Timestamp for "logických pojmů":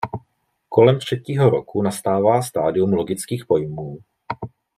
2.93-3.97